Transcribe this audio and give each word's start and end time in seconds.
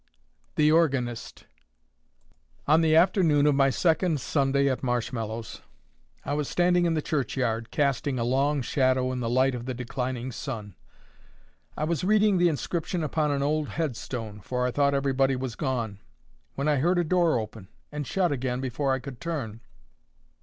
THE 0.55 0.71
ORGANIST. 0.71 1.45
On 2.67 2.81
the 2.81 2.95
afternoon 2.95 3.45
of 3.45 3.53
my 3.53 3.69
second 3.69 4.19
Sunday 4.19 4.67
at 4.67 4.81
Marshmallows, 4.81 5.61
I 6.25 6.33
was 6.33 6.49
standing 6.49 6.85
in 6.87 6.95
the 6.95 7.03
churchyard, 7.03 7.69
casting 7.69 8.17
a 8.17 8.23
long 8.23 8.63
shadow 8.63 9.11
in 9.11 9.19
the 9.19 9.29
light 9.29 9.53
of 9.53 9.67
the 9.67 9.75
declining 9.75 10.31
sun. 10.31 10.73
I 11.77 11.83
was 11.83 12.03
reading 12.03 12.39
the 12.39 12.49
inscription 12.49 13.03
upon 13.03 13.29
an 13.29 13.43
old 13.43 13.69
headstone, 13.69 14.39
for 14.41 14.65
I 14.65 14.71
thought 14.71 14.95
everybody 14.95 15.35
was 15.35 15.55
gone; 15.55 15.99
when 16.55 16.67
I 16.67 16.77
heard 16.77 16.97
a 16.97 17.03
door 17.03 17.37
open, 17.37 17.67
and 17.91 18.07
shut 18.07 18.31
again 18.31 18.59
before 18.59 18.93
I 18.93 18.97
could 18.97 19.21
turn. 19.21 19.61